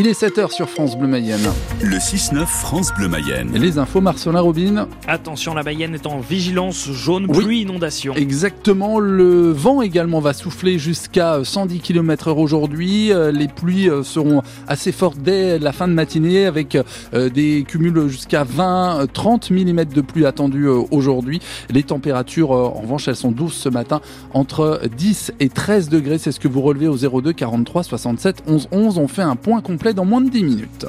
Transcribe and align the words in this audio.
Il 0.00 0.06
est 0.06 0.22
7h 0.22 0.52
sur 0.52 0.70
France 0.70 0.96
Bleu 0.96 1.08
Mayenne. 1.08 1.40
Le 1.82 1.96
6-9 1.96 2.46
France 2.46 2.92
Bleu 2.96 3.08
Mayenne. 3.08 3.50
Les 3.52 3.78
infos, 3.78 4.00
Marcelin 4.00 4.38
Robin. 4.38 4.86
Attention, 5.08 5.54
la 5.54 5.64
Mayenne 5.64 5.92
est 5.92 6.06
en 6.06 6.20
vigilance 6.20 6.88
jaune 6.92 7.26
pluie 7.26 7.62
inondation. 7.62 8.14
Exactement, 8.14 9.00
le 9.00 9.50
vent 9.50 9.82
également 9.82 10.20
va 10.20 10.34
souffler 10.34 10.78
jusqu'à 10.78 11.40
110 11.42 11.80
km 11.80 12.30
h 12.30 12.38
aujourd'hui. 12.38 13.12
Euh, 13.12 13.32
les 13.32 13.48
pluies 13.48 13.90
euh, 13.90 14.04
seront 14.04 14.42
assez 14.68 14.92
fortes 14.92 15.18
dès 15.18 15.58
la 15.58 15.72
fin 15.72 15.88
de 15.88 15.94
matinée 15.94 16.46
avec 16.46 16.76
euh, 16.76 17.28
des 17.28 17.64
cumuls 17.66 18.06
jusqu'à 18.06 18.44
20-30 18.44 19.52
mm 19.52 19.84
de 19.86 20.00
pluie 20.00 20.26
attendus 20.26 20.68
aujourd'hui. 20.68 21.40
Les 21.70 21.82
températures, 21.82 22.52
en 22.52 22.82
revanche, 22.82 23.08
elles 23.08 23.16
sont 23.16 23.32
douces 23.32 23.56
ce 23.56 23.68
matin, 23.68 24.00
entre 24.32 24.80
10 24.96 25.32
et 25.40 25.48
13 25.48 25.88
degrés. 25.88 26.18
C'est 26.18 26.30
ce 26.30 26.38
que 26.38 26.46
vous 26.46 26.62
relevez 26.62 26.86
au 26.86 26.96
02 26.96 27.32
43 27.32 27.82
67 27.82 28.44
11 28.46 28.68
11. 28.70 28.98
On 28.98 29.08
fait 29.08 29.22
un 29.22 29.34
point 29.34 29.60
complet 29.60 29.87
dans 29.92 30.04
moins 30.04 30.20
de 30.20 30.30
10 30.30 30.44
minutes. 30.44 30.86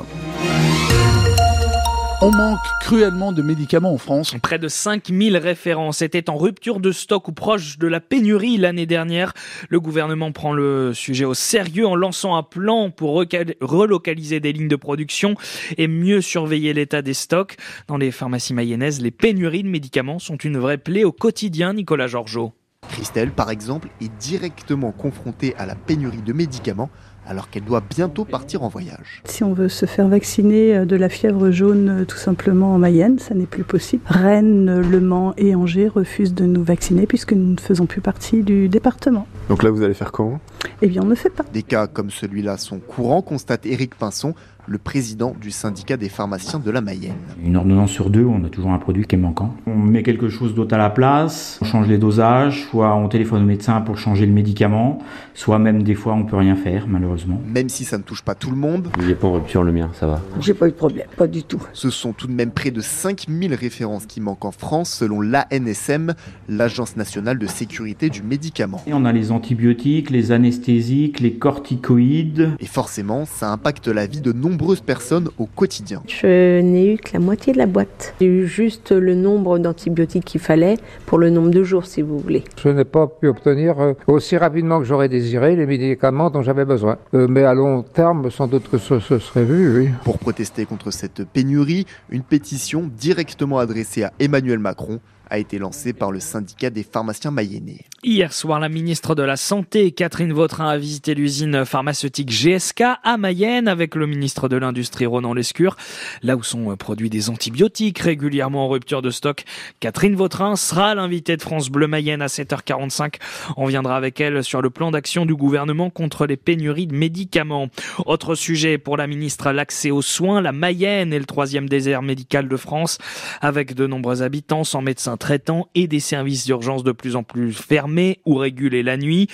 On 2.21 2.31
manque 2.31 2.59
cruellement 2.81 3.31
de 3.31 3.41
médicaments 3.41 3.93
en 3.93 3.97
France. 3.97 4.35
Près 4.41 4.59
de 4.59 4.67
5000 4.67 5.37
références 5.37 6.01
étaient 6.01 6.29
en 6.29 6.35
rupture 6.35 6.81
de 6.81 6.91
stock 6.91 7.29
ou 7.29 7.31
proche 7.31 7.77
de 7.77 7.87
la 7.87 8.01
pénurie 8.01 8.57
l'année 8.57 8.85
dernière. 8.85 9.33
Le 9.69 9.79
gouvernement 9.79 10.33
prend 10.33 10.51
le 10.51 10.93
sujet 10.93 11.23
au 11.23 11.33
sérieux 11.33 11.87
en 11.87 11.95
lançant 11.95 12.35
un 12.35 12.43
plan 12.43 12.89
pour 12.89 13.13
relocaliser 13.61 14.41
des 14.41 14.51
lignes 14.51 14.67
de 14.67 14.75
production 14.75 15.35
et 15.77 15.87
mieux 15.87 16.19
surveiller 16.19 16.73
l'état 16.73 17.01
des 17.01 17.13
stocks. 17.13 17.55
Dans 17.87 17.97
les 17.97 18.11
pharmacies 18.11 18.53
mayonnaises, 18.53 19.01
les 19.01 19.11
pénuries 19.11 19.63
de 19.63 19.69
médicaments 19.69 20.19
sont 20.19 20.35
une 20.35 20.57
vraie 20.57 20.77
plaie 20.77 21.05
au 21.05 21.13
quotidien, 21.13 21.73
Nicolas 21.73 22.07
Georgeot. 22.07 22.53
Christelle, 22.89 23.31
par 23.31 23.49
exemple, 23.49 23.87
est 24.01 24.11
directement 24.19 24.91
confrontée 24.91 25.55
à 25.57 25.65
la 25.65 25.75
pénurie 25.75 26.21
de 26.21 26.33
médicaments 26.33 26.89
alors 27.29 27.49
qu'elle 27.49 27.63
doit 27.63 27.83
bientôt 27.87 28.25
partir 28.25 28.63
en 28.63 28.69
voyage. 28.69 29.21
Si 29.25 29.43
on 29.43 29.53
veut 29.53 29.69
se 29.69 29.85
faire 29.85 30.07
vacciner 30.07 30.75
euh, 30.75 30.85
de 30.85 30.95
la 30.95 31.09
fièvre 31.09 31.51
jaune 31.51 31.89
euh, 31.89 32.05
tout 32.05 32.17
simplement 32.17 32.73
en 32.73 32.79
Mayenne, 32.79 33.19
ça 33.19 33.35
n'est 33.35 33.45
plus 33.45 33.63
possible. 33.63 34.01
Rennes, 34.07 34.81
Le 34.81 34.99
Mans 34.99 35.33
et 35.37 35.53
Angers 35.53 35.87
refusent 35.87 36.33
de 36.33 36.45
nous 36.45 36.63
vacciner 36.63 37.05
puisque 37.05 37.33
nous 37.33 37.53
ne 37.53 37.59
faisons 37.59 37.85
plus 37.85 38.01
partie 38.01 38.41
du 38.41 38.67
département. 38.67 39.27
Donc 39.47 39.61
là, 39.61 39.69
vous 39.69 39.83
allez 39.83 39.93
faire 39.93 40.11
comment? 40.11 40.39
Eh 40.81 40.87
bien, 40.87 41.03
on 41.03 41.07
ne 41.07 41.15
fait 41.15 41.29
pas. 41.29 41.43
Des 41.53 41.63
cas 41.63 41.85
comme 41.85 42.09
celui-là 42.09 42.57
sont 42.57 42.79
courants, 42.79 43.21
constate 43.21 43.65
Éric 43.67 43.95
Pinson, 43.95 44.33
le 44.69 44.77
président 44.77 45.35
du 45.41 45.49
syndicat 45.49 45.97
des 45.97 46.09
pharmaciens 46.09 46.59
de 46.59 46.69
la 46.69 46.79
Mayenne. 46.81 47.15
Une 47.43 47.57
ordonnance 47.57 47.89
sur 47.89 48.11
deux, 48.11 48.23
on 48.23 48.43
a 48.45 48.49
toujours 48.49 48.71
un 48.71 48.77
produit 48.77 49.05
qui 49.05 49.15
est 49.15 49.19
manquant. 49.19 49.55
On 49.65 49.75
met 49.75 50.03
quelque 50.03 50.29
chose 50.29 50.53
d'autre 50.53 50.75
à 50.75 50.77
la 50.77 50.91
place, 50.91 51.57
on 51.63 51.65
change 51.65 51.87
les 51.87 51.97
dosages, 51.97 52.67
soit 52.69 52.93
on 52.95 53.07
téléphone 53.09 53.41
au 53.41 53.45
médecin 53.45 53.81
pour 53.81 53.97
changer 53.97 54.27
le 54.27 54.31
médicament, 54.31 54.99
soit 55.33 55.57
même 55.57 55.81
des 55.81 55.95
fois 55.95 56.13
on 56.13 56.23
peut 56.23 56.37
rien 56.37 56.55
faire 56.55 56.87
malheureusement. 56.87 57.41
Même 57.47 57.67
si 57.67 57.83
ça 57.83 57.97
ne 57.97 58.03
touche 58.03 58.21
pas 58.21 58.35
tout 58.35 58.51
le 58.51 58.57
monde. 58.57 58.89
Il 58.99 59.07
n'est 59.07 59.15
pas 59.15 59.27
en 59.27 59.33
rupture 59.33 59.63
le 59.63 59.71
mien, 59.71 59.89
ça 59.93 60.05
va. 60.05 60.21
J'ai 60.39 60.53
pas 60.53 60.67
eu 60.67 60.71
de 60.71 60.75
problème, 60.75 61.07
pas 61.17 61.27
du 61.27 61.41
tout. 61.41 61.63
Ce 61.73 61.89
sont 61.89 62.13
tout 62.13 62.27
de 62.27 62.33
même 62.33 62.51
près 62.51 62.69
de 62.69 62.81
5000 62.81 63.55
références 63.55 64.05
qui 64.05 64.21
manquent 64.21 64.45
en 64.45 64.51
France 64.51 64.91
selon 64.91 65.19
l'ANSM, 65.19 66.13
l'Agence 66.47 66.95
nationale 66.95 67.39
de 67.39 67.47
sécurité 67.47 68.09
du 68.09 68.21
médicament. 68.21 68.83
Et 68.85 68.93
on 68.93 69.05
a 69.05 69.11
les 69.11 69.31
antibiotiques, 69.31 70.11
les 70.11 70.31
anesthésiques, 70.31 71.19
les 71.21 71.33
corticoïdes. 71.33 72.51
Et 72.59 72.67
forcément, 72.67 73.25
ça 73.25 73.51
impacte 73.51 73.87
la 73.87 74.05
vie 74.05 74.21
de 74.21 74.31
nombreux 74.31 74.58
nombreuses 74.59 74.81
personnes 74.81 75.29
au 75.37 75.45
quotidien. 75.45 76.01
Je 76.07 76.59
n'ai 76.59 76.93
eu 76.93 76.97
que 76.97 77.11
la 77.13 77.19
moitié 77.19 77.53
de 77.53 77.57
la 77.57 77.65
boîte. 77.65 78.13
J'ai 78.19 78.27
eu 78.27 78.45
juste 78.45 78.91
le 78.91 79.15
nombre 79.15 79.57
d'antibiotiques 79.57 80.25
qu'il 80.25 80.41
fallait 80.41 80.77
pour 81.05 81.17
le 81.17 81.29
nombre 81.29 81.49
de 81.49 81.63
jours, 81.63 81.85
si 81.85 82.01
vous 82.01 82.19
voulez. 82.19 82.43
Je 82.61 82.69
n'ai 82.69 82.83
pas 82.83 83.07
pu 83.07 83.27
obtenir 83.27 83.79
euh, 83.79 83.93
aussi 84.07 84.35
rapidement 84.35 84.79
que 84.79 84.85
j'aurais 84.85 85.07
désiré 85.07 85.55
les 85.55 85.65
médicaments 85.65 86.29
dont 86.29 86.41
j'avais 86.41 86.65
besoin. 86.65 86.97
Euh, 87.13 87.27
mais 87.29 87.43
à 87.43 87.53
long 87.53 87.83
terme, 87.83 88.29
sans 88.29 88.47
doute 88.47 88.69
que 88.69 88.77
ce, 88.77 88.99
serait 88.99 89.45
vu, 89.45 89.79
oui. 89.79 89.89
Pour 90.03 90.19
protester 90.19 90.65
contre 90.65 90.91
cette 90.91 91.23
pénurie, 91.23 91.85
une 92.09 92.23
pétition 92.23 92.89
directement 92.97 93.59
adressée 93.59 94.03
à 94.03 94.11
Emmanuel 94.19 94.59
Macron 94.59 94.99
a 95.29 95.37
été 95.37 95.59
lancé 95.59 95.93
par 95.93 96.11
le 96.11 96.19
syndicat 96.19 96.69
des 96.69 96.83
pharmaciens 96.83 97.31
mayennais. 97.31 97.85
Hier 98.03 98.31
soir, 98.31 98.59
la 98.59 98.69
ministre 98.69 99.13
de 99.13 99.23
la 99.23 99.35
Santé, 99.35 99.91
Catherine 99.91 100.33
Vautrin, 100.33 100.69
a 100.69 100.77
visité 100.77 101.13
l'usine 101.13 101.65
pharmaceutique 101.65 102.29
GSK 102.29 102.83
à 103.03 103.17
Mayenne 103.17 103.67
avec 103.67 103.95
le 103.95 104.07
ministre 104.07 104.47
de 104.47 104.55
l'Industrie, 104.55 105.05
Ronan 105.05 105.33
Lescure, 105.33 105.75
là 106.23 106.35
où 106.35 106.43
sont 106.43 106.75
produits 106.77 107.09
des 107.09 107.29
antibiotiques 107.29 107.99
régulièrement 107.99 108.65
en 108.65 108.69
rupture 108.69 109.01
de 109.01 109.09
stock. 109.09 109.43
Catherine 109.79 110.15
Vautrin 110.15 110.55
sera 110.55 110.95
l'invitée 110.95 111.35
de 111.35 111.41
France 111.41 111.69
Bleu 111.69 111.87
Mayenne 111.87 112.21
à 112.21 112.27
7h45. 112.27 113.15
On 113.57 113.65
viendra 113.65 113.97
avec 113.97 114.21
elle 114.21 114.43
sur 114.43 114.61
le 114.61 114.69
plan 114.69 114.91
d'action 114.91 115.25
du 115.25 115.35
gouvernement 115.35 115.89
contre 115.89 116.25
les 116.25 116.37
pénuries 116.37 116.87
de 116.87 116.95
médicaments. 116.95 117.67
Autre 118.05 118.35
sujet 118.35 118.77
pour 118.77 118.97
la 118.97 119.07
ministre, 119.07 119.51
l'accès 119.51 119.91
aux 119.91 120.01
soins. 120.01 120.41
La 120.41 120.53
Mayenne 120.53 121.13
est 121.13 121.19
le 121.19 121.25
troisième 121.25 121.67
désert 121.67 122.01
médical 122.01 122.47
de 122.47 122.57
France 122.57 122.97
avec 123.41 123.75
de 123.75 123.85
nombreux 123.85 124.21
habitants 124.21 124.63
sans 124.63 124.81
médecin 124.81 125.17
traitant 125.19 125.69
et 125.75 125.87
des 125.87 125.99
services 125.99 126.45
d'urgence 126.45 126.83
de 126.83 126.91
plus 126.91 127.15
en 127.15 127.23
plus 127.23 127.53
fermés 127.53 128.19
ou 128.25 128.35
régulés 128.35 128.83
la 128.83 128.97
nuit. 128.97 129.27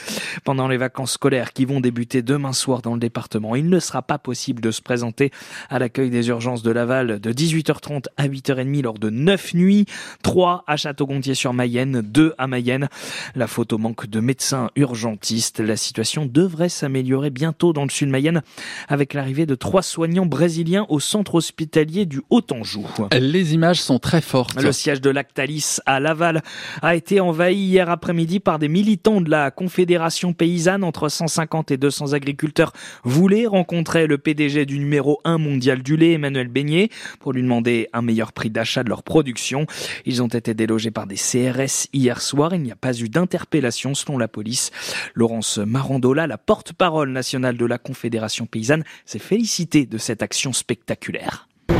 Pendant 0.44 0.68
les 0.68 0.78
vacances 0.78 1.14
scolaires 1.14 1.54
qui 1.54 1.66
vont 1.66 1.80
débuter 1.80 2.22
demain 2.22 2.54
soir 2.54 2.82
dans 2.82 2.94
le 2.94 3.00
département, 3.00 3.56
il 3.56 3.70
ne 3.70 3.80
sera 3.80 4.02
pas 4.02 4.18
possible 4.18 4.62
de 4.62 4.72
se 4.72 4.82
présenter 4.82 5.32
à 5.70 5.80
l'accueil 5.80 6.10
des 6.10 6.28
urgences 6.28 6.64
de 6.64 6.72
Laval 6.72 7.20
de 7.20 7.32
18h30 7.32 8.06
à 8.18 8.28
8h30 8.28 8.82
lors 8.82 9.00
de 9.00 9.10
9 9.10 9.54
nuits, 9.54 9.86
3 10.24 10.64
à 10.68 10.76
Château-Gontier-sur-Mayenne, 10.76 12.02
2 12.02 12.34
à 12.38 12.48
Mayenne. 12.48 12.90
La 13.36 13.48
photo 13.48 13.78
manque 13.78 14.08
de 14.08 14.20
médecins 14.20 14.70
urgentistes. 14.76 15.60
La 15.60 15.78
situation 15.78 16.26
devrait 16.26 16.70
s'améliorer 16.70 17.30
bientôt 17.30 17.74
dans 17.74 17.84
le 17.84 17.90
sud 17.90 18.10
Mayenne 18.10 18.42
avec 18.88 19.14
l'arrivée 19.14 19.46
de 19.46 19.56
trois 19.56 19.82
soignants 19.82 20.26
brésiliens 20.26 20.86
au 20.90 21.00
centre 21.00 21.36
hospitalier 21.36 22.06
du 22.06 22.22
Haut-Anjou. 22.30 22.86
Les 23.12 23.54
images 23.54 23.82
sont 23.82 24.00
très 24.00 24.22
fortes. 24.22 24.62
Le 24.62 24.72
siège 24.72 25.02
de 25.02 25.10
Lactalis 25.10 25.75
à 25.86 26.00
Laval 26.00 26.42
a 26.82 26.96
été 26.96 27.20
envahi 27.20 27.56
hier 27.56 27.90
après-midi 27.90 28.40
par 28.40 28.60
des 28.60 28.68
militants 28.68 29.22
de 29.22 29.30
la 29.30 29.52
Confédération 29.52 30.34
paysanne. 30.34 30.84
Entre 30.84 31.10
150 31.10 31.72
et 31.72 31.78
200 31.78 32.14
agriculteurs 32.14 32.74
voulaient 33.04 33.46
rencontrer 33.46 34.08
le 34.08 34.18
PDG 34.18 34.66
du 34.66 34.80
numéro 34.80 35.20
1 35.24 35.38
mondial 35.38 35.84
du 35.84 35.98
lait, 35.98 36.14
Emmanuel 36.14 36.48
Beignet, 36.48 36.90
pour 37.20 37.34
lui 37.34 37.42
demander 37.42 37.90
un 37.94 38.02
meilleur 38.02 38.34
prix 38.34 38.50
d'achat 38.50 38.84
de 38.84 38.90
leur 38.90 39.04
production. 39.04 39.66
Ils 40.06 40.22
ont 40.22 40.28
été 40.28 40.54
délogés 40.54 40.92
par 40.92 41.08
des 41.08 41.16
CRS 41.16 41.88
hier 41.94 42.22
soir. 42.22 42.54
Il 42.54 42.62
n'y 42.62 42.72
a 42.72 42.76
pas 42.76 42.94
eu 42.94 43.10
d'interpellation 43.10 43.94
selon 43.94 44.18
la 44.18 44.28
police. 44.28 44.72
Laurence 45.14 45.58
Marandola, 45.58 46.28
la 46.28 46.38
porte-parole 46.38 47.10
nationale 47.10 47.58
de 47.58 47.66
la 47.66 47.78
Confédération 47.78 48.46
paysanne, 48.46 48.84
s'est 49.06 49.20
félicitée 49.20 49.86
de 49.86 49.98
cette 49.98 50.24
action 50.24 50.54
spectaculaire. 50.54 51.48
Je 51.70 51.76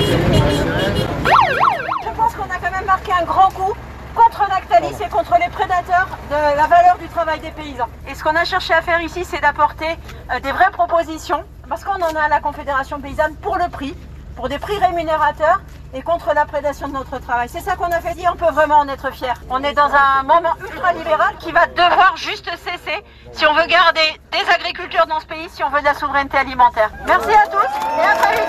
pense 2.16 2.34
qu'on 2.36 2.44
a 2.44 2.58
quand 2.58 2.72
même 2.72 2.86
marqué 3.06 3.24
un 3.24 3.26
grand 3.26 3.50
coup 3.52 3.74
contre 4.16 4.48
Lactalis 4.50 4.96
et 5.04 5.10
contre 5.10 5.36
les 5.40 5.50
prédateurs 5.50 6.08
de 6.30 6.58
la 6.58 6.68
valeur 6.68 6.98
du 6.98 7.08
travail 7.10 7.40
des 7.40 7.52
paysans. 7.52 7.90
Et 8.08 8.16
ce 8.16 8.24
qu'on 8.24 8.36
a 8.36 8.46
cherché 8.46 8.74
à 8.74 8.82
faire 8.82 9.02
ici, 9.02 9.26
c'est 9.26 9.42
d'apporter 9.42 9.98
euh, 10.32 10.40
des 10.40 10.52
vraies 10.52 10.72
propositions, 10.72 11.44
parce 11.68 11.84
qu'on 11.84 12.02
en 12.02 12.16
a 12.16 12.22
à 12.22 12.30
la 12.30 12.40
Confédération 12.40 13.02
paysanne 13.02 13.36
pour 13.36 13.58
le 13.58 13.68
prix, 13.70 13.94
pour 14.36 14.48
des 14.48 14.58
prix 14.58 14.78
rémunérateurs 14.78 15.62
et 15.94 16.02
contre 16.02 16.34
la 16.34 16.46
prédation 16.46 16.88
de 16.88 16.94
notre 16.94 17.20
travail. 17.20 17.50
C'est 17.50 17.60
ça 17.60 17.76
qu'on 17.76 17.92
a 17.92 18.00
fait 18.00 18.14
dire, 18.16 18.32
on 18.34 18.38
peut 18.38 18.52
vraiment 18.52 18.80
en 18.80 18.88
être 18.88 19.12
fier. 19.12 19.34
On 19.50 19.62
est 19.64 19.74
dans 19.74 19.92
un 19.94 20.24
moment 20.24 20.56
ultra-libéral 20.62 21.36
qui 21.40 21.52
va 21.52 21.68
devoir 21.68 22.14
juste 22.16 22.50
cesser 22.58 23.04
si 23.34 23.46
on 23.46 23.54
veut 23.54 23.68
garder 23.68 24.20
des 24.32 24.50
agriculteurs 24.54 25.08
dans 25.08 25.20
ce 25.20 25.26
pays, 25.26 25.50
si 25.50 25.64
on 25.64 25.70
veut 25.70 25.82
de 25.82 25.86
la 25.86 25.94
souveraineté 25.94 26.38
alimentaire. 26.38 26.90
Merci 27.06 27.34
à 27.34 27.48
tous 27.48 27.70
et 28.00 28.06
à 28.06 28.16
très 28.16 28.34
vite. 28.36 28.46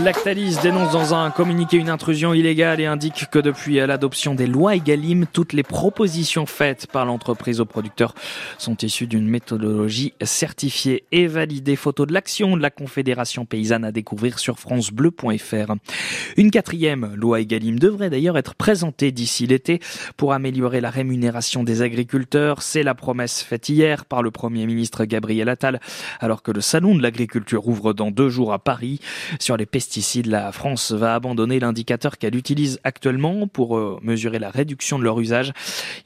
Lactalis 0.00 0.56
dénonce 0.60 0.92
dans 0.92 1.14
un 1.14 1.30
communiqué 1.30 1.76
une 1.76 1.88
intrusion 1.88 2.34
illégale 2.34 2.80
et 2.80 2.86
indique 2.86 3.26
que 3.30 3.38
depuis 3.38 3.76
l'adoption 3.76 4.34
des 4.34 4.48
lois 4.48 4.74
Egalim, 4.74 5.24
toutes 5.32 5.52
les 5.52 5.62
propositions 5.62 6.46
faites 6.46 6.88
par 6.88 7.06
l'entreprise 7.06 7.60
aux 7.60 7.64
producteurs 7.64 8.12
sont 8.58 8.76
issues 8.78 9.06
d'une 9.06 9.28
méthodologie 9.28 10.12
certifiée 10.20 11.04
et 11.12 11.28
validée. 11.28 11.76
Photo 11.76 12.06
de 12.06 12.12
l'action 12.12 12.56
de 12.56 12.62
la 12.62 12.70
Confédération 12.70 13.46
paysanne 13.46 13.84
à 13.84 13.92
découvrir 13.92 14.40
sur 14.40 14.58
francebleu.fr. 14.58 15.74
Une 16.36 16.50
quatrième 16.50 17.14
loi 17.14 17.40
Egalim 17.40 17.78
devrait 17.78 18.10
d'ailleurs 18.10 18.36
être 18.36 18.56
présentée 18.56 19.12
d'ici 19.12 19.46
l'été 19.46 19.78
pour 20.16 20.32
améliorer 20.32 20.80
la 20.80 20.90
rémunération 20.90 21.62
des 21.62 21.82
agriculteurs. 21.82 22.62
C'est 22.62 22.82
la 22.82 22.94
promesse 22.94 23.42
faite 23.42 23.68
hier 23.68 24.06
par 24.06 24.22
le 24.22 24.32
Premier 24.32 24.66
ministre 24.66 25.04
Gabriel 25.04 25.48
Attal 25.48 25.80
alors 26.18 26.42
que 26.42 26.50
le 26.50 26.60
Salon 26.60 26.96
de 26.96 27.02
l'agriculture 27.02 27.68
ouvre 27.68 27.92
dans 27.92 28.10
deux 28.10 28.28
jours 28.28 28.52
à 28.52 28.58
Paris 28.58 28.98
sur 29.38 29.56
les 29.56 29.66
pesticides 29.66 29.83
pesticides. 29.84 30.26
La 30.26 30.50
France 30.50 30.92
va 30.92 31.14
abandonner 31.14 31.60
l'indicateur 31.60 32.16
qu'elle 32.16 32.36
utilise 32.36 32.80
actuellement 32.84 33.46
pour 33.46 33.76
euh, 33.76 33.98
mesurer 34.02 34.38
la 34.38 34.48
réduction 34.48 34.98
de 34.98 35.04
leur 35.04 35.20
usage. 35.20 35.52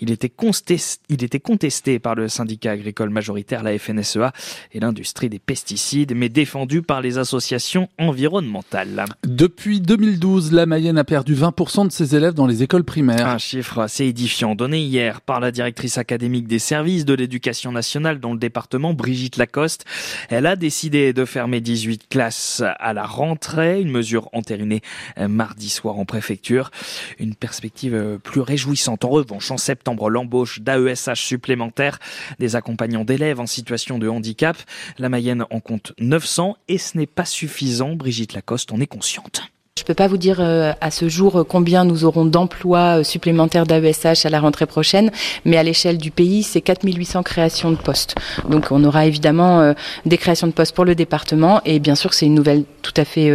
Il 0.00 0.10
était, 0.10 0.28
contesté, 0.28 1.00
il 1.08 1.22
était 1.22 1.38
contesté 1.38 2.00
par 2.00 2.16
le 2.16 2.28
syndicat 2.28 2.72
agricole 2.72 3.10
majoritaire, 3.10 3.62
la 3.62 3.78
FNSEA, 3.78 4.32
et 4.72 4.80
l'industrie 4.80 5.28
des 5.28 5.38
pesticides, 5.38 6.12
mais 6.16 6.28
défendu 6.28 6.82
par 6.82 7.00
les 7.00 7.19
associations 7.19 7.88
environnementales. 7.98 9.04
Depuis 9.25 9.80
2012, 9.80 10.50
la 10.52 10.66
Mayenne 10.66 10.98
a 10.98 11.04
perdu 11.04 11.36
20% 11.36 11.86
de 11.86 11.92
ses 11.92 12.16
élèves 12.16 12.34
dans 12.34 12.48
les 12.48 12.64
écoles 12.64 12.84
primaires. 12.84 13.28
Un 13.28 13.38
chiffre 13.38 13.78
assez 13.78 14.06
édifiant 14.06 14.56
donné 14.56 14.80
hier 14.80 15.20
par 15.20 15.38
la 15.38 15.52
directrice 15.52 15.98
académique 15.98 16.48
des 16.48 16.58
services 16.58 17.04
de 17.04 17.14
l'éducation 17.14 17.70
nationale 17.70 18.19
dans 18.19 18.32
le 18.32 18.38
département, 18.40 18.92
Brigitte 18.92 19.36
Lacoste. 19.36 19.84
Elle 20.30 20.46
a 20.46 20.56
décidé 20.56 21.12
de 21.12 21.25
fermer 21.25 21.60
18 21.60 22.08
classes 22.08 22.64
à 22.80 22.92
la 22.92 23.06
rentrée, 23.06 23.68
une 23.76 23.91
mesure 23.91 24.29
entérinée 24.32 24.82
mardi 25.19 25.69
soir 25.69 25.99
en 25.99 26.05
préfecture. 26.05 26.70
Une 27.19 27.35
perspective 27.35 28.19
plus 28.23 28.41
réjouissante 28.41 29.05
en 29.05 29.11
revanche 29.11 29.50
en 29.50 29.56
septembre, 29.56 30.11
l'embauche 30.11 30.61
d'AESH 30.61 31.15
supplémentaires, 31.15 31.99
des 32.38 32.56
accompagnants 32.56 33.05
d'élèves 33.05 33.41
en 33.41 33.47
situation 33.47 33.99
de 33.99 34.09
handicap. 34.09 34.56
La 34.99 35.09
Mayenne 35.09 35.44
en 35.50 35.61
compte 35.61 35.93
900 35.99 36.56
et 36.69 36.79
ce 36.79 36.97
n'est 36.97 37.06
pas 37.06 37.25
suffisant. 37.25 37.94
Brigitte 37.94 38.35
Lacoste 38.35 38.73
en 38.73 38.81
est 38.81 38.87
consciente. 38.87 39.50
Je 39.78 39.84
ne 39.84 39.86
peux 39.86 39.94
pas 39.94 40.08
vous 40.08 40.16
dire 40.16 40.38
euh, 40.40 40.72
à 40.80 40.90
ce 40.90 41.08
jour 41.08 41.38
euh, 41.38 41.44
combien 41.44 41.84
nous 41.84 42.04
aurons 42.04 42.25
d'emplois 42.25 42.98
euh, 42.98 43.04
supplémentaires 43.04 43.64
d'AESH 43.64 44.26
à 44.26 44.28
la 44.28 44.40
rentrée 44.40 44.66
prochaine, 44.66 45.12
mais 45.44 45.56
à 45.56 45.62
l'échelle 45.62 45.98
du 45.98 46.10
pays, 46.10 46.42
c'est 46.42 46.60
4800 46.60 47.22
créations 47.22 47.70
de 47.70 47.76
postes. 47.76 48.16
Donc 48.48 48.72
on 48.72 48.82
aura 48.82 49.06
évidemment 49.06 49.75
des 50.04 50.19
créations 50.19 50.48
de 50.48 50.52
postes 50.52 50.75
pour 50.75 50.84
le 50.84 50.94
département 50.94 51.60
et 51.64 51.78
bien 51.78 51.94
sûr 51.94 52.12
c'est 52.12 52.26
une 52.26 52.34
nouvelle 52.34 52.64
tout 52.82 52.92
à 52.96 53.04
fait 53.04 53.30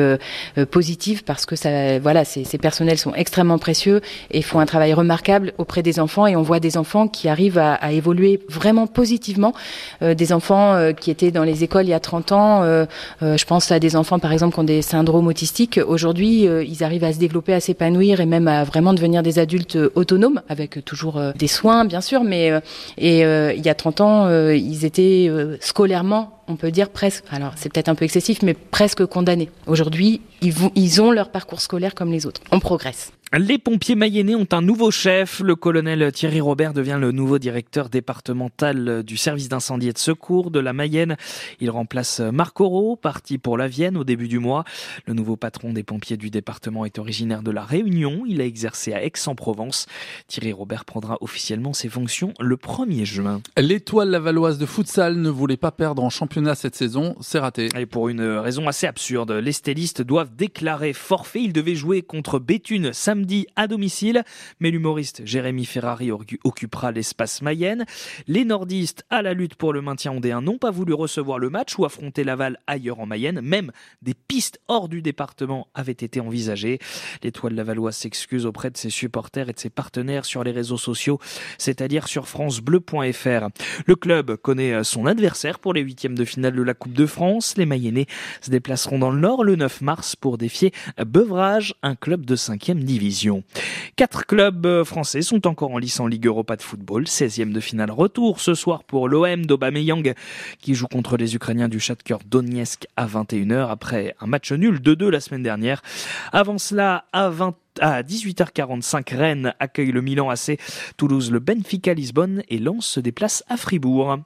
positive 0.71 1.23
parce 1.23 1.45
que 1.45 1.55
ça, 1.55 1.99
voilà, 1.99 2.25
ces, 2.25 2.43
personnels 2.57 2.97
sont 2.97 3.13
extrêmement 3.13 3.57
précieux 3.57 4.01
et 4.31 4.41
font 4.41 4.59
un 4.59 4.65
travail 4.65 4.93
remarquable 4.93 5.53
auprès 5.57 5.83
des 5.83 5.99
enfants 5.99 6.27
et 6.27 6.35
on 6.35 6.41
voit 6.41 6.59
des 6.59 6.77
enfants 6.77 7.07
qui 7.07 7.29
arrivent 7.29 7.57
à, 7.57 7.73
à 7.75 7.91
évoluer 7.91 8.39
vraiment 8.49 8.87
positivement, 8.87 9.53
des 10.01 10.33
enfants 10.33 10.91
qui 10.99 11.11
étaient 11.11 11.31
dans 11.31 11.43
les 11.43 11.63
écoles 11.63 11.85
il 11.85 11.89
y 11.89 11.93
a 11.93 11.99
30 11.99 12.31
ans, 12.31 12.85
je 13.21 13.45
pense 13.45 13.71
à 13.71 13.79
des 13.79 13.95
enfants 13.95 14.19
par 14.19 14.31
exemple 14.31 14.53
qui 14.55 14.59
ont 14.59 14.65
des 14.65 14.81
syndromes 14.81 15.27
autistiques 15.27 15.79
aujourd'hui 15.85 16.32
euh, 16.41 16.63
ils 16.63 16.83
arrivent 16.83 17.03
à 17.03 17.13
se 17.13 17.19
développer, 17.19 17.53
à 17.53 17.59
s'épanouir 17.59 18.19
et 18.19 18.25
même 18.25 18.47
à 18.47 18.63
vraiment 18.63 18.93
devenir 18.93 19.23
des 19.23 19.39
adultes 19.39 19.75
euh, 19.75 19.91
autonomes, 19.95 20.41
avec 20.49 20.83
toujours 20.85 21.17
euh, 21.17 21.31
des 21.37 21.47
soins, 21.47 21.85
bien 21.85 22.01
sûr. 22.01 22.23
Mais 22.23 22.51
et 22.97 23.21
il 23.21 23.65
y 23.65 23.69
a 23.69 23.75
30 23.75 24.01
ans, 24.01 24.29
ils 24.51 24.85
étaient 24.85 25.29
scolairement 25.59 26.39
on 26.47 26.55
peut 26.57 26.71
dire 26.71 26.89
presque, 26.89 27.23
alors 27.31 27.53
c'est 27.55 27.71
peut-être 27.71 27.87
un 27.87 27.95
peu 27.95 28.03
excessif, 28.03 28.41
mais 28.41 28.53
presque 28.53 29.05
condamnés. 29.05 29.49
Aujourd'hui, 29.65 30.21
ils, 30.41 30.53
ils 30.75 31.01
ont 31.01 31.11
leur 31.11 31.29
parcours 31.29 31.61
scolaire 31.61 31.95
comme 31.95 32.11
les 32.11 32.25
autres. 32.25 32.41
On 32.51 32.59
progresse. 32.59 33.13
Les 33.39 33.57
pompiers 33.57 33.95
mayennais 33.95 34.35
ont 34.35 34.47
un 34.51 34.61
nouveau 34.61 34.91
chef. 34.91 35.39
Le 35.39 35.55
colonel 35.55 36.11
Thierry 36.11 36.39
Robert 36.39 36.71
devient 36.71 36.99
le 37.01 37.11
nouveau 37.11 37.39
directeur 37.39 37.89
départemental 37.89 39.01
du 39.01 39.17
service 39.17 39.49
d'incendie 39.49 39.89
et 39.89 39.91
de 39.91 39.97
secours 39.97 40.51
de 40.51 40.59
la 40.59 40.71
Mayenne. 40.71 41.17
Il 41.59 41.71
remplace 41.71 42.19
Marc 42.19 42.61
Auro, 42.61 42.95
parti 42.95 43.39
pour 43.39 43.57
la 43.57 43.67
Vienne 43.67 43.97
au 43.97 44.03
début 44.03 44.27
du 44.27 44.37
mois. 44.37 44.65
Le 45.07 45.15
nouveau 45.15 45.35
patron 45.35 45.73
des 45.73 45.81
pompiers 45.81 46.15
du 46.15 46.29
département 46.29 46.85
est 46.85 46.99
originaire 46.99 47.41
de 47.41 47.49
la 47.49 47.63
Réunion. 47.63 48.21
Il 48.27 48.39
a 48.39 48.45
exercé 48.45 48.93
à 48.93 49.03
Aix-en-Provence. 49.03 49.87
Thierry 50.27 50.53
Robert 50.53 50.85
prendra 50.85 51.17
officiellement 51.19 51.73
ses 51.73 51.89
fonctions 51.89 52.35
le 52.39 52.55
1er 52.55 53.03
juin. 53.03 53.41
L'étoile 53.57 54.11
lavalloise 54.11 54.59
de 54.59 54.67
futsal 54.67 55.15
ne 55.15 55.29
voulait 55.29 55.57
pas 55.57 55.71
perdre 55.71 56.03
en 56.03 56.11
championnat 56.11 56.53
cette 56.53 56.75
saison. 56.75 57.15
C'est 57.19 57.39
raté. 57.39 57.69
Et 57.75 57.87
pour 57.87 58.09
une 58.09 58.21
raison 58.21 58.67
assez 58.67 58.85
absurde, 58.85 59.31
les 59.31 59.53
stylistes 59.53 60.03
doivent 60.03 60.35
déclarer 60.35 60.93
forfait. 60.93 61.41
Ils 61.41 61.53
devaient 61.53 61.73
jouer 61.73 62.03
contre 62.03 62.37
Béthune 62.37 62.93
samedi 62.93 63.22
dit 63.25 63.47
à 63.55 63.67
domicile, 63.67 64.23
mais 64.59 64.71
l'humoriste 64.71 65.21
Jérémy 65.25 65.65
Ferrari 65.65 66.11
occupera 66.43 66.91
l'espace 66.91 67.41
Mayenne. 67.41 67.85
Les 68.27 68.45
nordistes 68.45 69.05
à 69.09 69.21
la 69.21 69.33
lutte 69.33 69.55
pour 69.55 69.73
le 69.73 69.81
maintien 69.81 70.11
en 70.11 70.19
D1 70.19 70.43
n'ont 70.43 70.57
pas 70.57 70.71
voulu 70.71 70.93
recevoir 70.93 71.39
le 71.39 71.49
match 71.49 71.77
ou 71.77 71.85
affronter 71.85 72.23
Laval 72.23 72.59
ailleurs 72.67 72.99
en 72.99 73.05
Mayenne. 73.05 73.41
Même 73.41 73.71
des 74.01 74.13
pistes 74.13 74.59
hors 74.67 74.89
du 74.89 75.01
département 75.01 75.67
avaient 75.73 75.91
été 75.91 76.19
envisagées. 76.19 76.79
L'étoile 77.21 77.55
lavalloise 77.55 77.95
s'excuse 77.95 78.45
auprès 78.45 78.69
de 78.69 78.77
ses 78.77 78.89
supporters 78.89 79.49
et 79.49 79.53
de 79.53 79.59
ses 79.59 79.69
partenaires 79.69 80.25
sur 80.25 80.43
les 80.43 80.51
réseaux 80.51 80.77
sociaux, 80.77 81.19
c'est-à-dire 81.57 82.07
sur 82.07 82.27
francebleu.fr. 82.27 83.47
Le 83.85 83.95
club 83.95 84.35
connaît 84.37 84.83
son 84.83 85.05
adversaire 85.05 85.59
pour 85.59 85.73
les 85.73 85.81
huitièmes 85.81 86.17
de 86.17 86.25
finale 86.25 86.55
de 86.55 86.61
la 86.61 86.73
Coupe 86.73 86.93
de 86.93 87.05
France. 87.05 87.55
Les 87.57 87.65
Mayennais 87.65 88.07
se 88.41 88.51
déplaceront 88.51 88.99
dans 88.99 89.11
le 89.11 89.19
Nord 89.19 89.43
le 89.43 89.55
9 89.55 89.81
mars 89.81 90.15
pour 90.15 90.37
défier 90.37 90.71
Beuvrage, 91.05 91.75
un 91.83 91.95
club 91.95 92.25
de 92.25 92.35
5e 92.35 92.79
division. 92.79 93.12
Quatre 93.95 94.25
clubs 94.25 94.65
euh, 94.65 94.83
français 94.83 95.21
sont 95.21 95.47
encore 95.47 95.71
en 95.71 95.77
lice 95.77 95.99
en 95.99 96.07
Ligue 96.07 96.25
Europa 96.25 96.55
de 96.55 96.61
football. 96.61 97.03
16e 97.03 97.51
de 97.51 97.59
finale 97.59 97.91
retour 97.91 98.39
ce 98.39 98.53
soir 98.53 98.83
pour 98.83 99.07
l'OM 99.07 99.45
d'Aubameyang 99.45 100.13
qui 100.59 100.73
joue 100.73 100.87
contre 100.87 101.17
les 101.17 101.35
Ukrainiens 101.35 101.69
du 101.69 101.79
Shakhtar 101.79 102.19
Donetsk 102.25 102.87
à 102.95 103.05
21h 103.05 103.69
après 103.69 104.15
un 104.19 104.27
match 104.27 104.51
nul 104.51 104.79
2-2 104.79 105.09
la 105.09 105.19
semaine 105.19 105.43
dernière. 105.43 105.81
Avant 106.31 106.57
cela, 106.57 107.05
à 107.13 107.29
20 107.29 107.55
à 107.79 108.03
18h45, 108.03 109.15
Rennes 109.15 109.53
accueille 109.59 109.91
le 109.91 110.01
Milan 110.01 110.29
AC, 110.29 110.59
Toulouse 110.97 111.31
le 111.31 111.39
Benfica 111.39 111.93
Lisbonne 111.93 112.43
et 112.49 112.59
Lens 112.59 112.85
se 112.85 112.99
déplace 112.99 113.43
à 113.49 113.57
Fribourg. 113.57 114.19